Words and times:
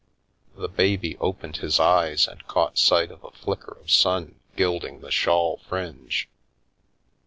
The 0.55 0.67
baby 0.67 1.15
opened 1.17 1.57
his 1.57 1.79
eyes, 1.79 2.27
and 2.27 2.47
caught 2.47 2.79
sight 2.79 3.11
of 3.11 3.23
a 3.23 3.29
flicker 3.29 3.77
of 3.79 3.91
sun 3.91 4.39
gilding 4.55 5.01
the 5.01 5.11
shawl 5.11 5.57
fringe. 5.69 6.27